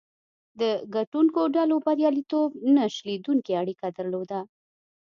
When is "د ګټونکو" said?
0.59-1.41